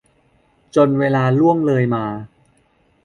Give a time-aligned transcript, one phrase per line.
[0.75, 2.05] จนเวลาล่วงเลยมา